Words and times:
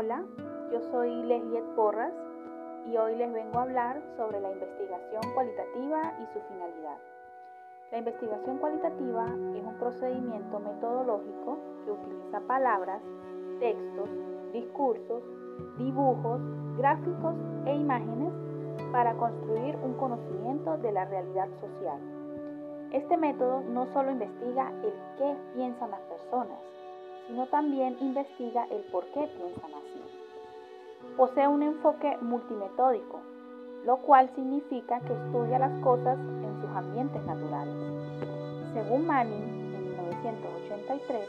Hola, 0.00 0.22
yo 0.70 0.80
soy 0.92 1.10
Leslie 1.24 1.60
Porras 1.74 2.12
y 2.86 2.96
hoy 2.96 3.16
les 3.16 3.32
vengo 3.32 3.58
a 3.58 3.62
hablar 3.62 4.00
sobre 4.16 4.40
la 4.40 4.52
investigación 4.52 5.22
cualitativa 5.34 6.14
y 6.22 6.26
su 6.32 6.38
finalidad. 6.42 6.98
La 7.90 7.98
investigación 7.98 8.58
cualitativa 8.58 9.26
es 9.56 9.64
un 9.64 9.74
procedimiento 9.80 10.60
metodológico 10.60 11.58
que 11.84 11.90
utiliza 11.90 12.40
palabras, 12.42 13.02
textos, 13.58 14.08
discursos, 14.52 15.20
dibujos, 15.78 16.42
gráficos 16.76 17.34
e 17.66 17.74
imágenes 17.74 18.32
para 18.92 19.16
construir 19.16 19.74
un 19.82 19.94
conocimiento 19.94 20.78
de 20.78 20.92
la 20.92 21.06
realidad 21.06 21.48
social. 21.60 21.98
Este 22.92 23.16
método 23.16 23.62
no 23.62 23.84
solo 23.86 24.12
investiga 24.12 24.70
el 24.84 24.92
qué 25.18 25.36
piensan 25.54 25.90
las 25.90 26.02
personas, 26.02 26.60
sino 27.28 27.46
también 27.46 27.96
investiga 28.00 28.64
el 28.70 28.82
por 28.90 29.04
qué 29.12 29.28
piensan 29.36 29.74
así. 29.74 30.02
Posee 31.16 31.46
un 31.46 31.62
enfoque 31.62 32.16
multimetódico, 32.22 33.20
lo 33.84 33.98
cual 33.98 34.30
significa 34.34 35.00
que 35.00 35.12
estudia 35.12 35.58
las 35.58 35.82
cosas 35.82 36.18
en 36.18 36.60
sus 36.60 36.70
ambientes 36.70 37.22
naturales. 37.24 37.74
Según 38.72 39.06
Manning, 39.06 39.74
en 39.74 39.84
1983, 39.90 41.28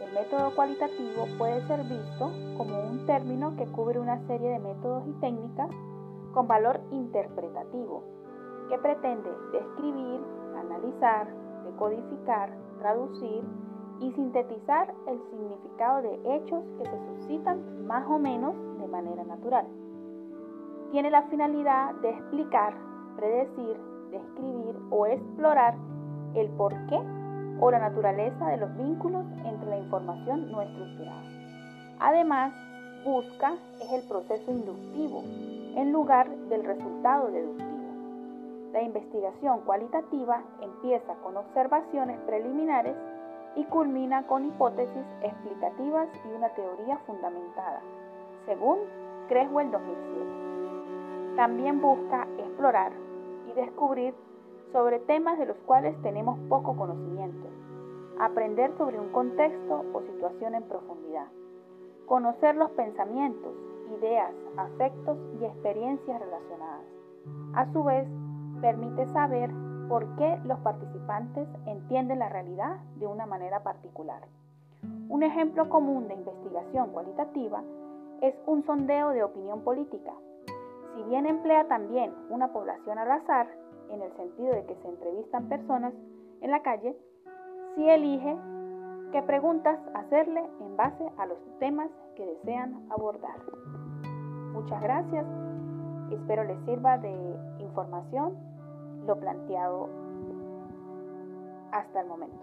el 0.00 0.12
método 0.12 0.54
cualitativo 0.54 1.26
puede 1.36 1.66
ser 1.66 1.82
visto 1.84 2.32
como 2.56 2.80
un 2.80 3.04
término 3.06 3.54
que 3.56 3.66
cubre 3.66 3.98
una 3.98 4.18
serie 4.26 4.50
de 4.50 4.58
métodos 4.58 5.06
y 5.06 5.12
técnicas 5.20 5.70
con 6.32 6.48
valor 6.48 6.80
interpretativo, 6.90 8.02
que 8.70 8.78
pretende 8.78 9.30
describir, 9.52 10.20
analizar, 10.56 11.28
decodificar, 11.64 12.50
traducir 12.78 13.44
y 14.00 14.10
sintetizar 14.12 14.94
el 15.06 15.20
significado 15.30 16.02
de 16.02 16.36
hechos 16.36 16.64
que 16.78 16.84
se 16.84 16.98
suscitan 17.06 17.86
más 17.86 18.06
o 18.08 18.18
menos 18.18 18.54
de 18.78 18.88
manera 18.88 19.24
natural. 19.24 19.66
Tiene 20.90 21.10
la 21.10 21.22
finalidad 21.24 21.94
de 21.96 22.10
explicar, 22.10 22.74
predecir, 23.16 23.76
describir 24.10 24.76
o 24.90 25.06
explorar 25.06 25.74
el 26.34 26.48
porqué 26.50 27.00
o 27.60 27.70
la 27.70 27.78
naturaleza 27.78 28.48
de 28.48 28.56
los 28.56 28.76
vínculos 28.76 29.24
entre 29.44 29.68
la 29.68 29.78
información 29.78 30.50
no 30.50 30.62
estructurada. 30.62 31.22
Además, 32.00 32.54
busca 33.04 33.54
es 33.80 33.92
el 33.92 34.02
proceso 34.08 34.50
inductivo 34.50 35.22
en 35.76 35.92
lugar 35.92 36.28
del 36.48 36.64
resultado 36.64 37.30
deductivo. 37.30 37.70
La 38.72 38.82
investigación 38.82 39.60
cualitativa 39.60 40.42
empieza 40.62 41.14
con 41.22 41.36
observaciones 41.36 42.18
preliminares 42.20 42.96
y 43.56 43.64
culmina 43.64 44.26
con 44.26 44.44
hipótesis 44.44 45.04
explicativas 45.22 46.08
y 46.24 46.34
una 46.34 46.48
teoría 46.50 46.98
fundamentada, 47.06 47.80
según 48.46 48.78
Creswell 49.28 49.70
2007. 49.70 51.36
También 51.36 51.80
busca 51.80 52.26
explorar 52.38 52.92
y 53.48 53.52
descubrir 53.52 54.14
sobre 54.72 55.00
temas 55.00 55.38
de 55.38 55.46
los 55.46 55.56
cuales 55.66 56.00
tenemos 56.02 56.38
poco 56.48 56.76
conocimiento, 56.76 57.48
aprender 58.18 58.72
sobre 58.76 59.00
un 59.00 59.10
contexto 59.10 59.84
o 59.92 60.02
situación 60.02 60.54
en 60.54 60.62
profundidad, 60.64 61.26
conocer 62.06 62.56
los 62.56 62.70
pensamientos, 62.72 63.52
ideas, 63.98 64.32
afectos 64.56 65.18
y 65.40 65.44
experiencias 65.44 66.20
relacionadas. 66.20 66.84
A 67.54 67.72
su 67.72 67.82
vez, 67.82 68.06
permite 68.60 69.06
saber 69.08 69.50
por 69.90 70.06
qué 70.14 70.38
los 70.44 70.60
participantes 70.60 71.48
entienden 71.66 72.20
la 72.20 72.28
realidad 72.28 72.76
de 73.00 73.08
una 73.08 73.26
manera 73.26 73.64
particular. 73.64 74.22
Un 75.08 75.24
ejemplo 75.24 75.68
común 75.68 76.06
de 76.06 76.14
investigación 76.14 76.90
cualitativa 76.92 77.60
es 78.20 78.32
un 78.46 78.64
sondeo 78.64 79.10
de 79.10 79.24
opinión 79.24 79.62
política. 79.62 80.12
Si 80.94 81.02
bien 81.02 81.26
emplea 81.26 81.66
también 81.66 82.14
una 82.30 82.52
población 82.52 82.98
al 82.98 83.10
azar, 83.10 83.48
en 83.90 84.00
el 84.00 84.12
sentido 84.12 84.54
de 84.54 84.64
que 84.64 84.76
se 84.76 84.88
entrevistan 84.88 85.48
personas 85.48 85.92
en 86.40 86.52
la 86.52 86.62
calle, 86.62 86.96
sí 87.74 87.88
elige 87.88 88.36
qué 89.10 89.22
preguntas 89.22 89.76
hacerle 89.94 90.44
en 90.60 90.76
base 90.76 91.04
a 91.18 91.26
los 91.26 91.38
temas 91.58 91.90
que 92.14 92.26
desean 92.26 92.86
abordar. 92.90 93.40
Muchas 94.52 94.80
gracias. 94.80 95.26
Espero 96.12 96.44
les 96.44 96.60
sirva 96.64 96.96
de 96.98 97.10
información 97.58 98.38
planteado 99.18 99.88
hasta 101.72 102.00
el 102.00 102.06
momento. 102.06 102.38